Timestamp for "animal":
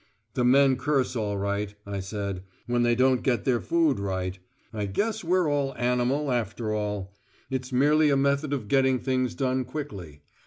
5.77-6.31